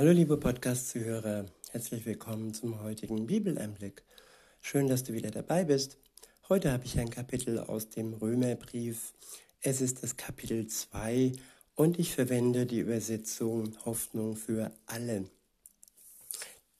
[0.00, 4.02] Hallo liebe Podcast-Zuhörer, herzlich willkommen zum heutigen Bibeleinblick.
[4.62, 5.98] Schön, dass du wieder dabei bist.
[6.48, 9.12] Heute habe ich ein Kapitel aus dem Römerbrief.
[9.60, 11.32] Es ist das Kapitel 2
[11.74, 15.26] und ich verwende die Übersetzung Hoffnung für alle.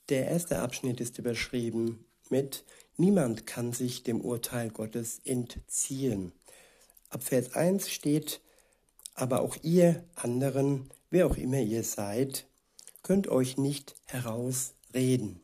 [0.09, 2.65] Der erste Abschnitt ist überschrieben mit
[2.97, 6.33] Niemand kann sich dem Urteil Gottes entziehen.
[7.11, 8.41] Ab Vers 1 steht,
[9.13, 12.47] aber auch ihr anderen, wer auch immer ihr seid,
[13.03, 15.41] könnt euch nicht herausreden.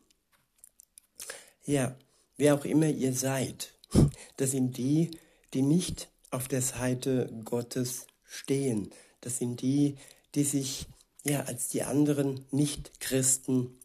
[1.65, 1.95] Ja,
[2.37, 3.73] wer auch immer ihr seid,
[4.37, 5.11] das sind die,
[5.53, 8.91] die nicht auf der Seite Gottes stehen.
[9.21, 9.97] Das sind die,
[10.35, 10.87] die sich
[11.23, 13.77] ja als die anderen Nicht-Christen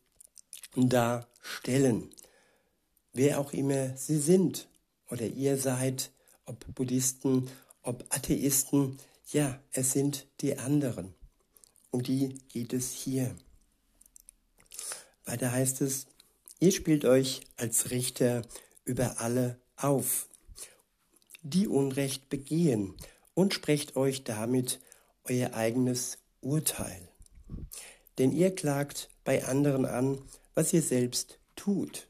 [0.76, 2.10] darstellen.
[3.12, 4.68] Wer auch immer sie sind
[5.10, 6.10] oder ihr seid,
[6.46, 7.48] ob Buddhisten,
[7.82, 8.98] ob Atheisten,
[9.32, 11.14] ja, es sind die anderen.
[11.90, 13.34] Um die geht es hier.
[15.24, 16.06] Weiter heißt es,
[16.60, 18.42] ihr spielt euch als Richter
[18.84, 20.28] über alle auf,
[21.42, 22.94] die Unrecht begehen
[23.34, 24.80] und sprecht euch damit
[25.24, 27.08] euer eigenes Urteil.
[28.18, 30.18] Denn ihr klagt bei anderen an,
[30.54, 32.06] was ihr selbst tut.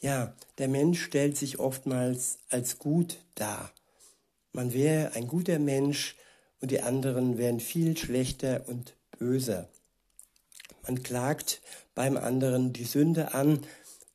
[0.00, 3.72] Ja, der Mensch stellt sich oftmals als gut dar.
[4.52, 6.16] Man wäre ein guter Mensch
[6.60, 9.68] und die anderen wären viel schlechter und böser.
[10.86, 11.60] Man klagt
[11.94, 13.66] beim anderen die Sünde an,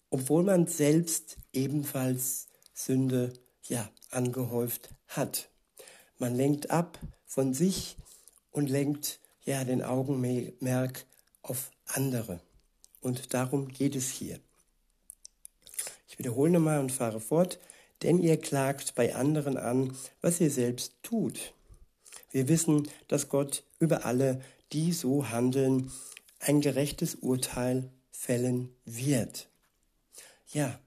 [0.09, 3.33] obwohl man selbst ebenfalls Sünde
[3.67, 5.49] ja angehäuft hat.
[6.17, 7.97] Man lenkt ab von sich
[8.52, 11.05] und lenkt ja den Augenmerk
[11.42, 12.42] auf andere.
[13.02, 14.39] Und darum geht es hier.
[16.08, 17.59] Ich wiederhole nochmal und fahre fort,
[18.03, 21.53] denn ihr klagt bei anderen an, was ihr selbst tut.
[22.31, 25.92] Wir wissen, dass Gott über alle, die so handeln,
[26.42, 29.50] ein gerechtes Urteil fällen wird.
[30.48, 30.80] Ja,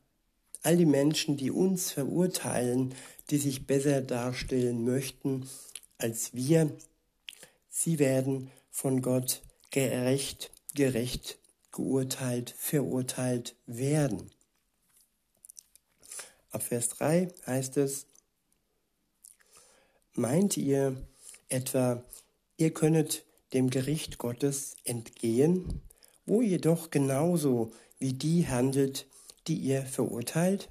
[0.63, 2.95] all die Menschen, die uns verurteilen,
[3.31, 5.49] die sich besser darstellen möchten
[5.97, 6.77] als wir,
[7.71, 11.39] sie werden von Gott gerecht, gerecht
[11.73, 14.31] geurteilt, verurteilt werden.
[16.51, 18.07] Ab Vers 3 heißt es,
[20.13, 20.97] meint ihr
[21.49, 22.05] etwa,
[22.57, 25.81] ihr könnet dem Gericht Gottes entgehen,
[26.27, 29.07] wo ihr doch genauso wie die handelt,
[29.47, 30.69] die ihr verurteilt?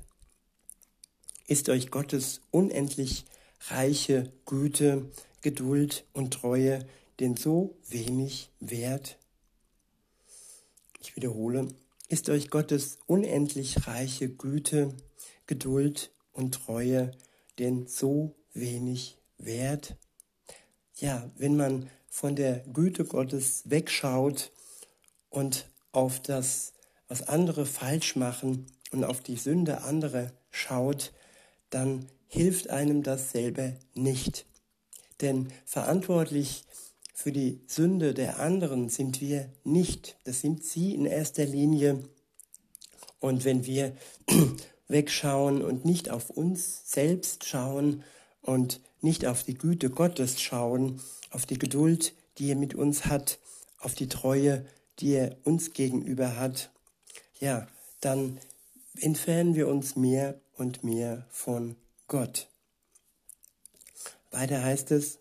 [1.47, 3.25] Ist euch Gottes unendlich
[3.67, 5.09] reiche Güte,
[5.41, 6.85] Geduld und Treue
[7.19, 9.17] denn so wenig wert?
[10.99, 11.67] Ich wiederhole,
[12.09, 14.93] ist euch Gottes unendlich reiche Güte,
[15.47, 17.11] Geduld und Treue
[17.59, 19.95] denn so wenig wert?
[20.97, 24.51] Ja, wenn man von der Güte Gottes wegschaut
[25.31, 26.73] und auf das,
[27.07, 31.11] was andere falsch machen und auf die Sünde anderer schaut,
[31.71, 34.45] dann hilft einem das selber nicht.
[35.21, 36.65] Denn verantwortlich
[37.15, 40.15] für die Sünde der anderen sind wir nicht.
[40.23, 42.03] Das sind sie in erster Linie.
[43.19, 43.97] Und wenn wir
[44.87, 48.03] wegschauen und nicht auf uns selbst schauen
[48.43, 51.01] und nicht auf die Güte Gottes schauen,
[51.33, 53.39] auf die Geduld, die er mit uns hat,
[53.79, 54.65] auf die Treue,
[54.99, 56.71] die er uns gegenüber hat,
[57.39, 57.67] ja,
[57.99, 58.39] dann
[58.99, 61.75] entfernen wir uns mehr und mehr von
[62.07, 62.47] Gott.
[64.31, 65.19] Weiter heißt es,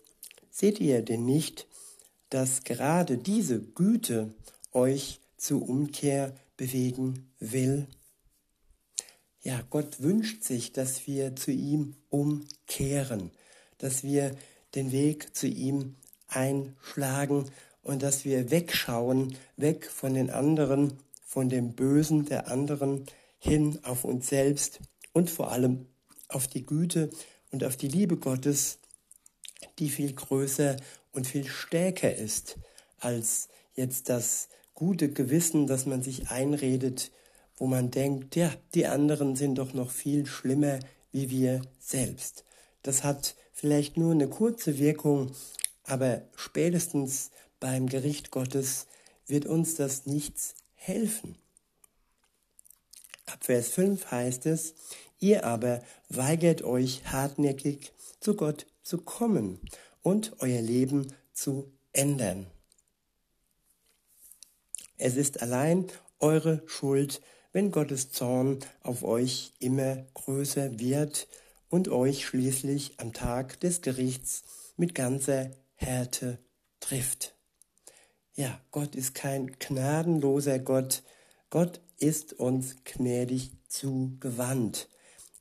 [0.51, 1.67] seht ihr denn nicht,
[2.29, 4.33] dass gerade diese Güte
[4.71, 7.87] euch zur Umkehr bewegen will?
[9.41, 13.31] Ja, Gott wünscht sich, dass wir zu ihm umkehren,
[13.77, 14.35] dass wir
[14.73, 15.95] den Weg zu ihm
[16.35, 17.45] einschlagen
[17.81, 20.93] und dass wir wegschauen, weg von den anderen,
[21.25, 23.05] von dem Bösen der anderen,
[23.39, 24.79] hin auf uns selbst
[25.11, 25.87] und vor allem
[26.29, 27.09] auf die Güte
[27.51, 28.79] und auf die Liebe Gottes,
[29.79, 30.77] die viel größer
[31.11, 32.57] und viel stärker ist
[32.99, 37.11] als jetzt das gute Gewissen, das man sich einredet,
[37.57, 40.79] wo man denkt, ja, die anderen sind doch noch viel schlimmer
[41.11, 42.43] wie wir selbst.
[42.81, 45.31] Das hat vielleicht nur eine kurze Wirkung,
[45.83, 48.87] aber spätestens beim Gericht Gottes
[49.27, 51.37] wird uns das nichts helfen.
[53.25, 54.75] Ab Vers 5 heißt es,
[55.19, 59.59] ihr aber weigert euch hartnäckig zu Gott zu kommen
[60.01, 62.47] und euer Leben zu ändern.
[64.97, 65.87] Es ist allein
[66.19, 67.21] eure Schuld,
[67.51, 71.27] wenn Gottes Zorn auf euch immer größer wird
[71.69, 74.43] und euch schließlich am Tag des Gerichts
[74.75, 75.51] mit ganzer
[75.83, 76.39] Härte
[76.79, 77.35] trifft.
[78.35, 81.03] Ja, Gott ist kein gnadenloser Gott.
[81.49, 84.87] Gott ist uns gnädig zugewandt.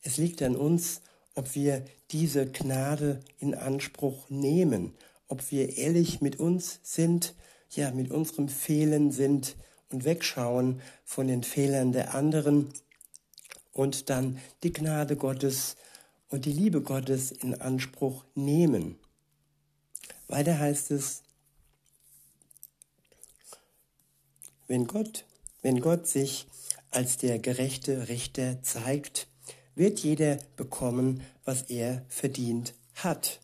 [0.02, 1.00] Es liegt an uns,
[1.34, 4.94] ob wir diese Gnade in Anspruch nehmen,
[5.28, 7.34] ob wir ehrlich mit uns sind,
[7.70, 9.56] ja, mit unserem Fehlen sind
[9.90, 12.72] und wegschauen von den Fehlern der anderen
[13.72, 15.76] und dann die Gnade Gottes
[16.28, 18.98] und die Liebe Gottes in Anspruch nehmen.
[20.32, 21.24] Weiter heißt es,
[24.66, 25.26] wenn Gott,
[25.60, 26.46] wenn Gott sich
[26.90, 29.26] als der gerechte Richter zeigt,
[29.74, 33.40] wird jeder bekommen, was er verdient hat.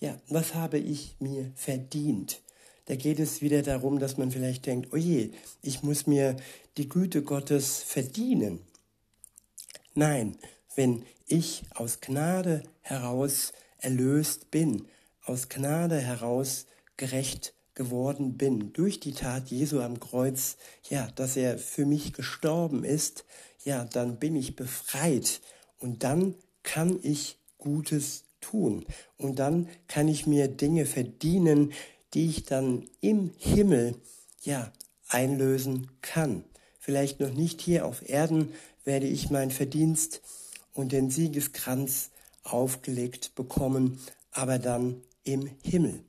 [0.00, 2.42] Ja, was habe ich mir verdient?
[2.86, 6.34] Da geht es wieder darum, dass man vielleicht denkt, oh ich muss mir
[6.78, 8.58] die Güte Gottes verdienen.
[9.94, 10.36] Nein,
[10.74, 14.88] wenn ich aus Gnade heraus erlöst bin,
[15.28, 16.66] aus Gnade heraus
[16.96, 20.56] gerecht geworden bin, durch die Tat Jesu am Kreuz,
[20.90, 23.24] ja, dass er für mich gestorben ist,
[23.64, 25.40] ja, dann bin ich befreit
[25.78, 28.84] und dann kann ich Gutes tun
[29.16, 31.72] und dann kann ich mir Dinge verdienen,
[32.14, 33.94] die ich dann im Himmel,
[34.42, 34.72] ja,
[35.08, 36.44] einlösen kann.
[36.80, 38.52] Vielleicht noch nicht hier auf Erden,
[38.84, 40.22] werde ich mein Verdienst
[40.72, 42.10] und den Siegeskranz
[42.44, 44.00] aufgelegt bekommen,
[44.32, 46.04] aber dann im Himmel.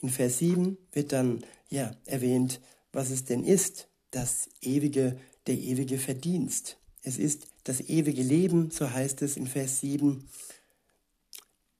[0.00, 2.60] In Vers 7 wird dann ja erwähnt,
[2.92, 6.76] was es denn ist, das ewige, der ewige Verdienst.
[7.02, 10.28] Es ist das ewige Leben, so heißt es in Vers 7.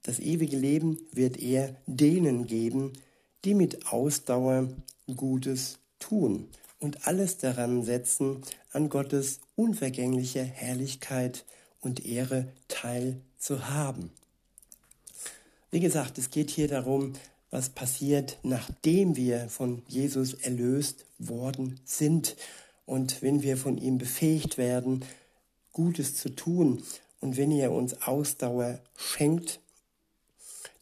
[0.03, 2.93] Das ewige Leben wird er denen geben,
[3.45, 4.69] die mit Ausdauer
[5.17, 6.49] Gutes tun
[6.79, 8.43] und alles daran setzen,
[8.73, 11.45] an Gottes unvergänglicher Herrlichkeit
[11.81, 14.11] und Ehre teil zu haben.
[15.75, 17.15] Wie gesagt, es geht hier darum,
[17.51, 22.37] was passiert, nachdem wir von Jesus erlöst worden sind
[22.85, 25.03] und wenn wir von ihm befähigt werden,
[25.73, 26.83] Gutes zu tun
[27.21, 29.61] und wenn er uns Ausdauer schenkt,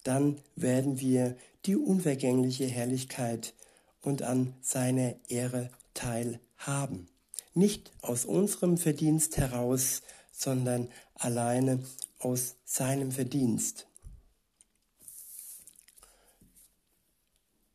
[0.03, 3.55] dann werden wir die unvergängliche Herrlichkeit
[4.03, 7.07] und an seiner Ehre teilhaben.
[7.55, 10.03] Nicht aus unserem Verdienst heraus,
[10.33, 11.79] sondern alleine
[12.19, 13.87] aus seinem Verdienst.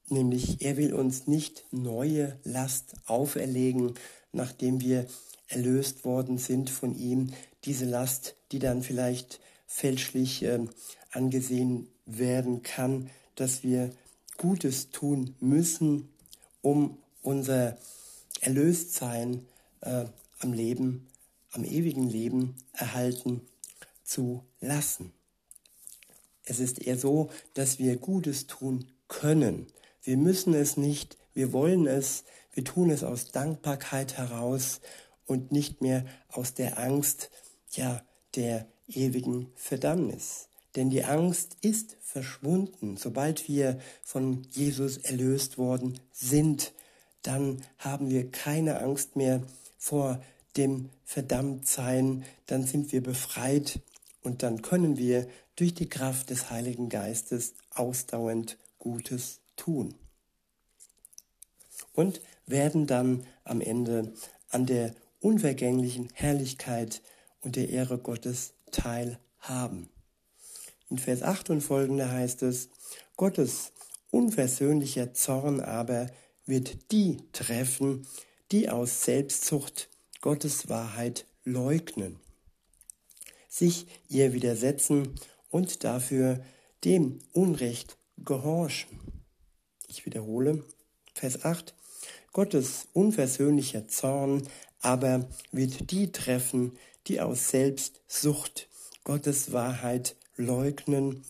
[0.10, 3.96] Nämlich er will uns nicht neue Last auferlegen,
[4.32, 5.08] nachdem wir
[5.48, 7.32] erlöst worden sind von ihm.
[7.64, 10.60] Diese Last, die dann vielleicht fälschlich äh,
[11.12, 13.92] angesehen werden kann, dass wir
[14.38, 16.10] Gutes tun müssen,
[16.62, 17.78] um unser
[18.42, 19.46] Erlöstsein
[19.82, 20.06] äh,
[20.40, 21.08] am Leben,
[21.52, 23.42] am ewigen Leben erhalten
[24.04, 25.14] zu lassen.
[26.44, 29.68] Es ist eher so, dass wir Gutes tun können.
[30.06, 34.80] Wir müssen es nicht, wir wollen es, wir tun es aus Dankbarkeit heraus
[35.26, 37.32] und nicht mehr aus der Angst,
[37.72, 38.04] ja,
[38.36, 40.48] der ewigen Verdammnis.
[40.76, 42.98] Denn die Angst ist verschwunden.
[42.98, 46.74] Sobald wir von Jesus erlöst worden sind,
[47.24, 49.42] dann haben wir keine Angst mehr
[49.80, 50.22] vor
[50.56, 53.80] dem Verdammtsein, dann sind wir befreit
[54.22, 59.96] und dann können wir durch die Kraft des Heiligen Geistes ausdauernd Gutes tun.
[61.94, 64.14] Und werden dann am Ende
[64.50, 67.02] an der unvergänglichen Herrlichkeit
[67.42, 69.90] und der Ehre Gottes teilhaben.
[70.90, 72.70] In Vers 8 und folgende heißt es,
[73.18, 73.72] Gottes
[74.12, 76.08] unversöhnlicher Zorn aber
[76.46, 78.08] wird die treffen,
[78.52, 79.90] die aus Selbstzucht
[80.22, 82.20] Gottes Wahrheit leugnen,
[83.50, 85.16] sich ihr widersetzen
[85.50, 86.44] und dafür
[86.84, 89.25] dem Unrecht gehorchen.
[89.88, 90.64] Ich wiederhole,
[91.14, 91.74] Vers 8,
[92.34, 94.48] Gottes unversöhnlicher Zorn
[94.86, 96.78] aber wird die treffen,
[97.08, 98.70] die aus Selbstsucht
[99.04, 101.24] Gottes Wahrheit leugnen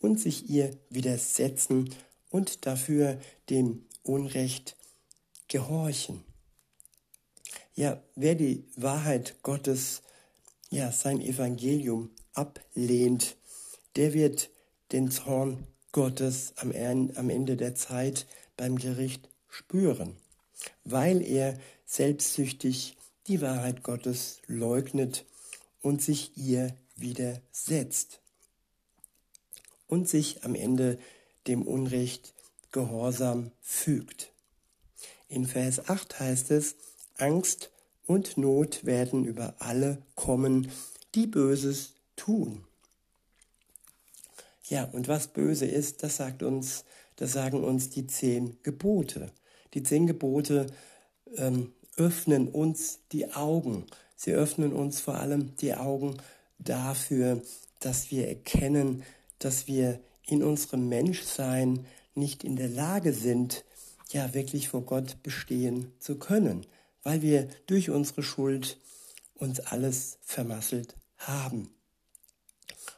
[0.00, 1.94] und sich ihr widersetzen
[2.30, 3.20] und dafür
[3.50, 4.76] dem Unrecht
[5.48, 6.24] gehorchen.
[7.74, 10.02] Ja, wer die Wahrheit Gottes,
[10.70, 13.36] ja, sein Evangelium ablehnt,
[13.96, 14.48] der wird
[14.92, 20.16] den Zorn Gottes am, Ende der Zeit beim Gericht spüren,
[20.82, 22.96] weil er selbstsüchtig
[23.28, 25.24] die Wahrheit Gottes leugnet
[25.82, 28.20] und sich ihr widersetzt
[29.86, 30.98] und sich am Ende
[31.46, 32.34] dem Unrecht
[32.72, 34.32] Gehorsam fügt.
[35.28, 36.74] In Vers 8 heißt es,
[37.18, 37.70] Angst
[38.04, 40.72] und Not werden über alle kommen,
[41.14, 42.64] die Böses tun.
[44.66, 46.84] Ja, und was böse ist, das sagt uns
[47.16, 49.30] Das sagen uns die zehn Gebote.
[49.74, 50.66] Die zehn Gebote
[51.36, 53.86] ähm, öffnen uns die Augen.
[54.16, 56.16] Sie öffnen uns vor allem die Augen
[56.58, 57.42] dafür,
[57.80, 59.02] dass wir erkennen,
[59.38, 63.64] dass wir in unserem Menschsein nicht in der Lage sind,
[64.10, 66.66] ja wirklich vor Gott bestehen zu können,
[67.02, 68.78] weil wir durch unsere Schuld
[69.34, 71.73] uns alles vermasselt haben.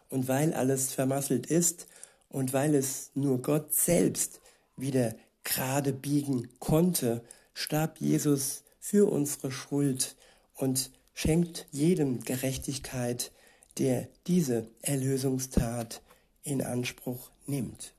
[0.09, 1.87] Und weil alles vermasselt ist
[2.29, 4.41] und weil es nur Gott selbst
[4.77, 7.23] wieder gerade biegen konnte,
[7.55, 10.17] starb Jesus für unsere Schuld
[10.55, 13.33] und schenkt jedem Gerechtigkeit,
[13.79, 16.03] der diese Erlösungstat
[16.43, 17.95] in Anspruch nimmt.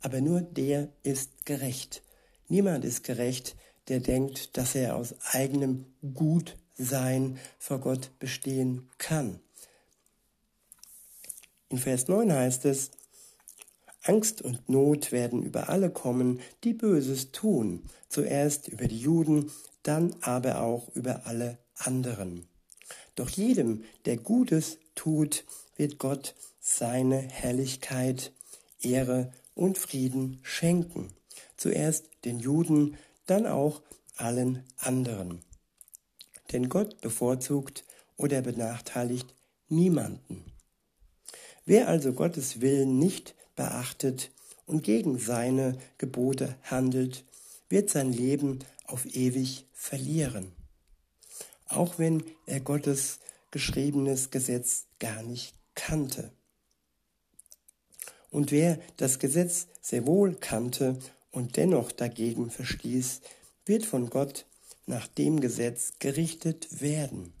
[0.00, 2.02] Aber nur der ist gerecht.
[2.48, 3.56] Niemand ist gerecht,
[3.88, 9.40] der denkt, dass er aus eigenem Gutsein vor Gott bestehen kann.
[11.70, 12.90] In Vers 9 heißt es,
[14.02, 19.50] Angst und Not werden über alle kommen, die Böses tun, zuerst über die Juden,
[19.82, 22.48] dann aber auch über alle anderen.
[23.16, 25.44] Doch jedem, der Gutes tut,
[25.76, 28.32] wird Gott seine Herrlichkeit,
[28.80, 31.12] Ehre und Frieden schenken.
[31.56, 32.96] Zuerst den Juden,
[33.26, 33.82] dann auch
[34.16, 35.40] allen anderen.
[36.52, 37.84] Denn Gott bevorzugt
[38.16, 39.34] oder benachteiligt
[39.68, 40.44] niemanden.
[41.68, 44.30] Wer also Gottes Willen nicht beachtet
[44.64, 47.26] und gegen seine Gebote handelt,
[47.68, 50.52] wird sein Leben auf ewig verlieren.
[51.66, 53.18] Auch wenn er Gottes
[53.50, 56.32] geschriebenes Gesetz gar nicht kannte.
[58.30, 60.98] Und wer das Gesetz sehr wohl kannte
[61.32, 63.20] und dennoch dagegen verstieß,
[63.66, 64.46] wird von Gott
[64.86, 67.34] nach dem Gesetz gerichtet werden.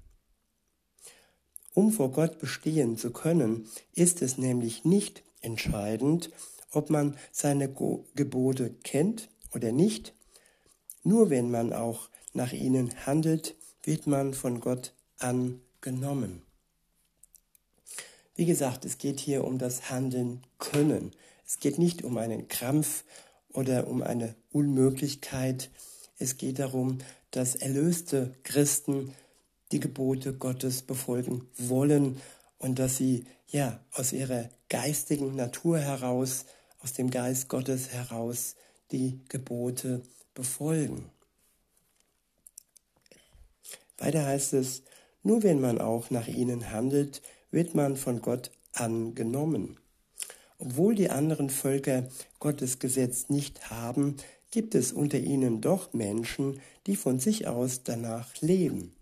[1.74, 6.30] Um vor Gott bestehen zu können, ist es nämlich nicht entscheidend,
[6.72, 7.68] ob man seine
[8.14, 10.14] Gebote kennt oder nicht.
[11.02, 16.42] Nur wenn man auch nach ihnen handelt, wird man von Gott angenommen.
[18.34, 21.12] Wie gesagt, es geht hier um das Handeln können.
[21.46, 23.04] Es geht nicht um einen Krampf
[23.52, 25.70] oder um eine Unmöglichkeit.
[26.18, 26.98] Es geht darum,
[27.30, 29.14] dass erlöste Christen
[29.72, 32.20] die Gebote Gottes befolgen wollen
[32.58, 36.44] und dass sie ja aus ihrer geistigen Natur heraus,
[36.80, 38.56] aus dem Geist Gottes heraus
[38.90, 40.02] die Gebote
[40.34, 41.10] befolgen.
[43.98, 44.82] Weiter heißt es,
[45.22, 47.20] nur wenn man auch nach ihnen handelt,
[47.50, 49.78] wird man von Gott angenommen.
[50.58, 52.08] Obwohl die anderen Völker
[52.38, 54.16] Gottes Gesetz nicht haben,
[54.50, 58.94] gibt es unter ihnen doch Menschen, die von sich aus danach leben.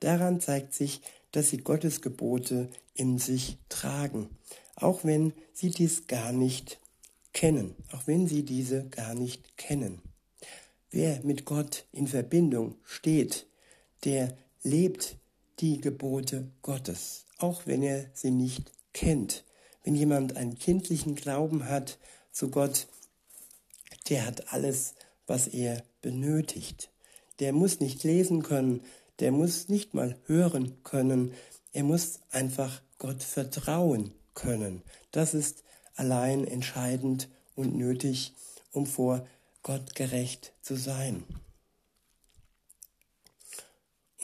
[0.00, 1.00] Daran zeigt sich,
[1.32, 4.28] dass sie Gottes Gebote in sich tragen,
[4.74, 6.80] auch wenn sie dies gar nicht
[7.32, 10.02] kennen, auch wenn sie diese gar nicht kennen.
[10.90, 13.46] Wer mit Gott in Verbindung steht,
[14.04, 15.16] der lebt
[15.60, 19.44] die Gebote Gottes auch wenn er sie nicht kennt.
[19.82, 21.98] Wenn jemand einen kindlichen Glauben hat
[22.32, 22.86] zu Gott,
[24.08, 24.94] der hat alles,
[25.26, 26.90] was er benötigt.
[27.38, 28.82] Der muss nicht lesen können,
[29.20, 31.32] der muss nicht mal hören können,
[31.72, 34.82] er muss einfach Gott vertrauen können.
[35.12, 35.62] Das ist
[35.94, 38.34] allein entscheidend und nötig,
[38.72, 39.26] um vor
[39.62, 41.24] Gott gerecht zu sein.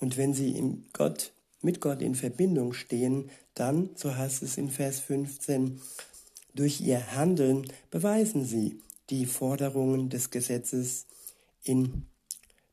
[0.00, 4.70] Und wenn Sie in Gott mit Gott in Verbindung stehen, dann, so heißt es in
[4.70, 5.80] Vers 15,
[6.54, 11.06] durch ihr Handeln beweisen sie die Forderungen des Gesetzes
[11.64, 12.06] in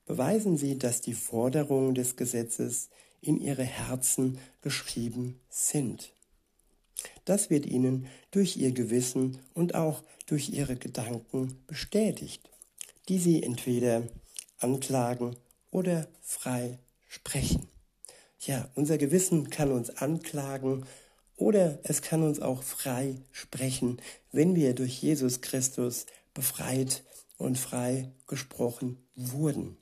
[0.05, 2.89] beweisen sie, dass die Forderungen des Gesetzes
[3.21, 6.13] in ihre Herzen geschrieben sind.
[7.25, 12.49] Das wird ihnen durch ihr Gewissen und auch durch ihre Gedanken bestätigt,
[13.09, 14.03] die sie entweder
[14.59, 15.35] anklagen
[15.71, 17.67] oder frei sprechen.
[18.39, 20.85] Ja, unser Gewissen kann uns anklagen
[21.35, 27.03] oder es kann uns auch frei sprechen, wenn wir durch Jesus Christus befreit
[27.37, 29.77] und frei gesprochen wurden.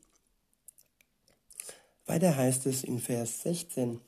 [2.12, 4.02] Weiter heißt es in Vers 16,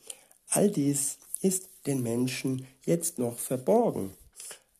[0.49, 4.11] all dies ist den Menschen jetzt noch verborgen,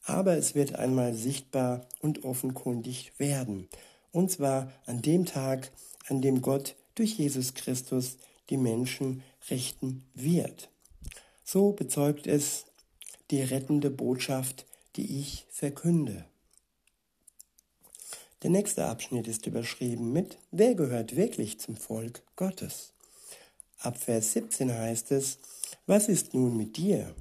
[0.03, 3.70] aber es wird einmal sichtbar und offenkundig werden,
[4.12, 5.72] und zwar an dem Tag,
[6.10, 8.18] an dem Gott durch Jesus Christus
[8.50, 10.70] die Menschen richten wird.
[11.46, 12.65] So bezeugt es
[13.32, 14.65] die rettende Botschaft,
[14.98, 16.25] die ich verkünde.
[18.42, 22.94] Der nächste Abschnitt ist überschrieben mit Wer gehört wirklich zum Volk Gottes?
[23.83, 25.39] Ab Vers 17 heißt es,
[25.87, 27.13] was ist nun mit dir?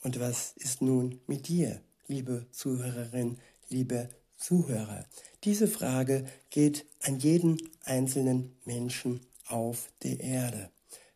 [0.00, 3.36] Und was ist nun mit dir, liebe Zuhörerin,
[3.68, 4.08] liebe
[4.38, 5.04] Zuhörer,
[5.44, 10.70] diese Frage geht an jeden einzelnen Menschen auf der Erde.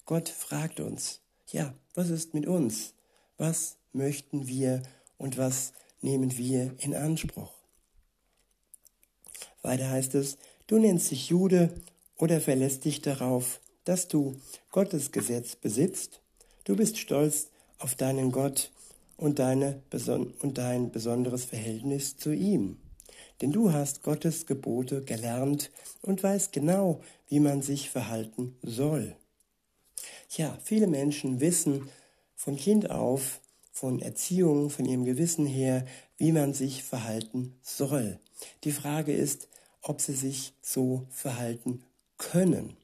[0.05, 2.93] Gott fragt uns, ja, was ist mit uns?
[3.39, 4.83] Was möchten wir
[5.17, 7.55] und was nehmen wir in Anspruch?
[9.63, 11.73] Weiter heißt es, du nennst dich Jude
[12.19, 14.37] oder verlässt dich darauf, dass du
[14.71, 16.21] Gottes Gesetz besitzt.
[16.65, 18.71] Du bist stolz auf deinen Gott
[19.17, 19.81] und, deine,
[20.41, 22.77] und dein besonderes Verhältnis zu ihm.
[23.41, 25.71] Denn du hast Gottes Gebote gelernt
[26.03, 29.17] und weißt genau, wie man sich verhalten soll.
[30.37, 31.89] Ja, viele Menschen wissen
[32.37, 33.41] von Kind auf,
[33.73, 35.87] von Erziehung, von ihrem Gewissen her,
[36.19, 38.21] wie man sich verhalten soll.
[38.65, 39.49] Die Frage ist,
[39.81, 41.85] ob sie sich so verhalten
[42.19, 42.78] können.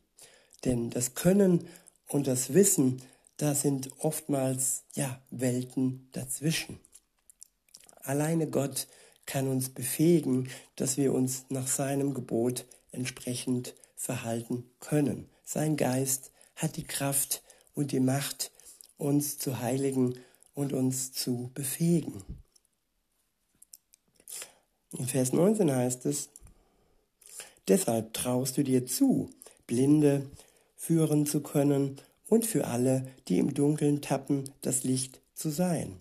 [0.64, 1.68] Denn das Können
[2.08, 3.02] und das Wissen,
[3.36, 6.78] da sind oftmals ja Welten dazwischen.
[8.02, 8.86] Alleine Gott
[9.26, 15.28] kann uns befähigen, dass wir uns nach seinem Gebot entsprechend verhalten können.
[15.44, 17.42] Sein Geist hat die Kraft
[17.74, 18.50] und die Macht,
[18.96, 20.14] uns zu heiligen
[20.54, 22.22] und uns zu befähigen.
[24.92, 26.28] In Vers 19 heißt es,
[27.66, 29.30] deshalb traust du dir zu,
[29.66, 30.30] Blinde
[30.84, 31.96] führen zu können
[32.28, 35.96] und für alle, die im Dunkeln tappen, das Licht zu sein.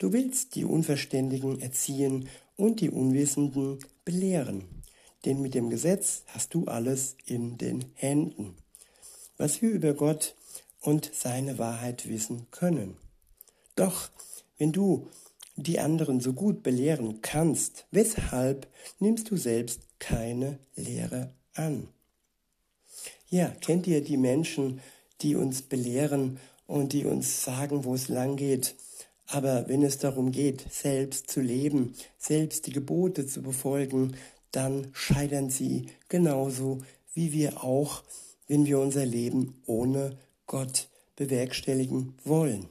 [0.00, 4.64] Du willst die Unverständigen erziehen und die Unwissenden belehren,
[5.24, 8.56] denn mit dem Gesetz hast du alles in den Händen,
[9.36, 10.34] was wir über Gott
[10.80, 12.96] und seine Wahrheit wissen können.
[13.76, 14.10] Doch
[14.58, 15.06] wenn du
[15.54, 18.66] die anderen so gut belehren kannst, weshalb
[18.98, 21.86] nimmst du selbst keine Lehre an?
[23.30, 24.80] Ja, kennt ihr die Menschen,
[25.20, 28.74] die uns belehren und die uns sagen, wo es lang geht?
[29.26, 34.16] Aber wenn es darum geht, selbst zu leben, selbst die Gebote zu befolgen,
[34.50, 36.82] dann scheitern sie genauso
[37.14, 38.02] wie wir auch,
[38.48, 42.66] wenn wir unser Leben ohne Gott bewerkstelligen wollen.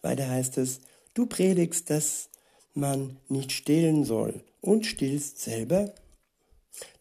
[0.00, 0.80] Weiter heißt es,
[1.12, 2.30] du predigst, dass
[2.72, 5.94] man nicht stehlen soll und stillst selber.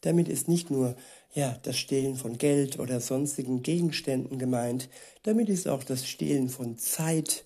[0.02, 0.96] Damit ist nicht nur
[1.34, 4.90] ja, das Stehlen von Geld oder sonstigen Gegenständen gemeint,
[5.24, 7.44] damit ist auch das Stehlen von Zeit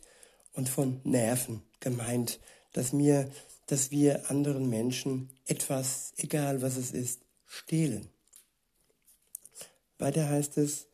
[0.53, 2.39] und von Nerven gemeint,
[2.73, 3.29] dass mir,
[3.65, 8.09] dass wir anderen Menschen etwas, egal was es ist, stehlen.
[9.97, 10.87] Weiter heißt es,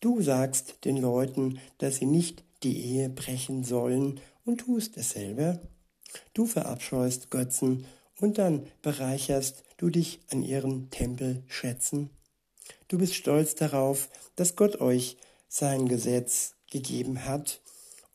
[0.00, 5.60] Du sagst den Leuten, dass sie nicht die Ehe brechen sollen und tust es selber.
[6.32, 7.84] Du verabscheust Götzen
[8.18, 12.10] und dann bereicherst du dich an ihren Tempelschätzen.
[12.88, 15.16] Du bist stolz darauf, dass Gott euch
[15.48, 17.62] sein Gesetz gegeben hat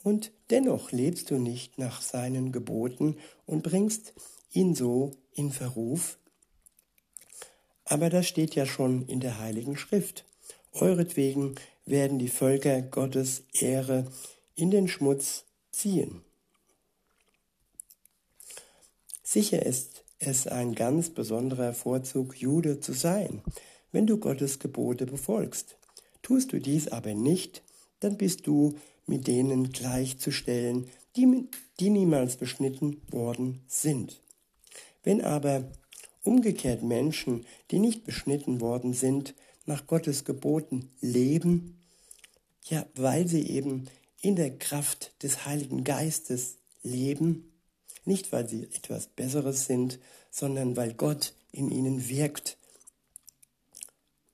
[0.03, 4.13] und dennoch lebst du nicht nach seinen Geboten und bringst
[4.51, 6.19] ihn so in Verruf.
[7.83, 10.23] Aber das steht ja schon in der Heiligen Schrift.
[10.71, 11.55] Euretwegen
[11.87, 14.05] werden die Völker Gottes Ehre
[14.53, 16.21] in den Schmutz ziehen.
[19.23, 23.41] Sicher ist es ein ganz besonderer Vorzug, Jude zu sein,
[23.91, 25.77] wenn du Gottes Gebote befolgst.
[26.21, 27.63] Tust du dies aber nicht,
[27.99, 28.75] dann bist du
[29.05, 31.47] mit denen gleichzustellen, die,
[31.79, 34.21] die niemals beschnitten worden sind.
[35.03, 35.71] Wenn aber
[36.23, 41.79] umgekehrt Menschen, die nicht beschnitten worden sind, nach Gottes Geboten leben,
[42.63, 43.85] ja, weil sie eben
[44.21, 47.51] in der Kraft des Heiligen Geistes leben,
[48.05, 49.99] nicht weil sie etwas Besseres sind,
[50.31, 52.57] sondern weil Gott in ihnen wirkt.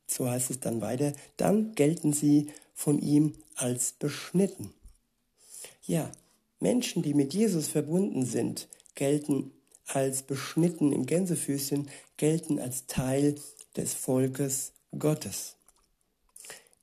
[0.07, 4.73] So heißt es dann weiter, dann gelten sie von ihm als beschnitten.
[5.85, 6.11] Ja,
[6.59, 9.51] Menschen, die mit Jesus verbunden sind, gelten
[9.87, 13.35] als beschnitten im Gänsefüßchen, gelten als Teil
[13.75, 15.55] des Volkes Gottes.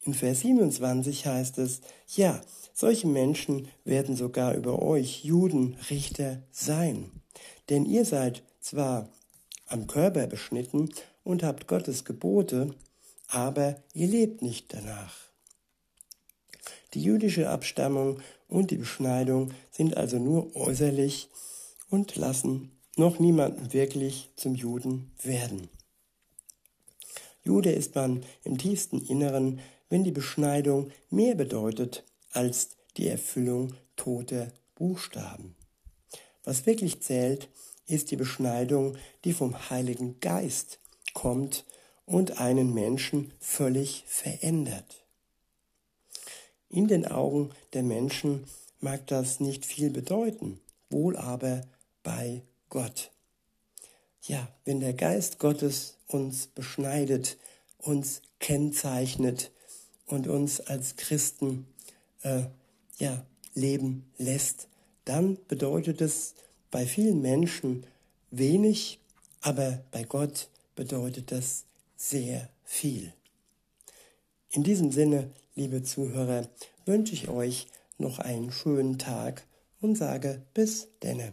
[0.09, 1.83] In Vers 27 heißt es,
[2.16, 2.40] ja,
[2.73, 7.11] solche Menschen werden sogar über euch Juden Richter sein.
[7.68, 9.11] Denn ihr seid zwar
[9.66, 10.88] am Körper beschnitten
[11.25, 12.75] und habt Gottes Gebote,
[13.27, 15.14] aber ihr lebt nicht danach.
[16.94, 21.29] Die jüdische Abstammung und die Beschneidung sind also nur äußerlich
[21.90, 25.68] und lassen noch niemanden wirklich zum Juden werden.
[27.44, 34.53] Jude ist man im tiefsten Inneren, wenn die Beschneidung mehr bedeutet als die Erfüllung toter
[34.74, 35.57] Buchstaben.
[36.44, 37.48] Was wirklich zählt,
[37.87, 40.79] ist die Beschneidung, die vom Heiligen Geist
[41.14, 41.64] kommt
[42.05, 45.05] und einen Menschen völlig verändert.
[46.68, 48.44] In den Augen der Menschen
[48.81, 51.62] mag das nicht viel bedeuten, wohl aber
[52.03, 53.11] bei Gott.
[54.22, 57.38] ja, wenn der Geist Gottes uns beschneidet,
[57.79, 59.51] uns kennzeichnet
[60.09, 61.66] und uns als Christen
[62.23, 62.42] äh,
[62.99, 64.68] ja, leben lässt,
[65.05, 66.35] dann bedeutet es
[66.71, 67.87] bei vielen Menschen
[68.31, 69.01] wenig,
[69.40, 71.64] aber bei Gott bedeutet das
[71.97, 73.12] sehr viel.
[74.51, 76.49] In diesem Sinne, liebe Zuhörer,
[76.87, 77.66] wünsche ich euch
[77.99, 79.47] noch einen schönen Tag
[79.81, 81.33] und sage bis denne.